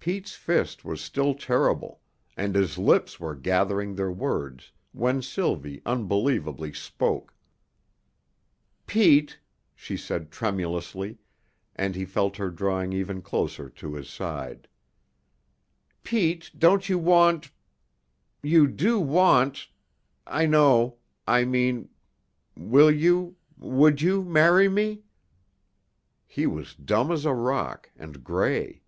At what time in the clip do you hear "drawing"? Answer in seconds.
12.50-12.92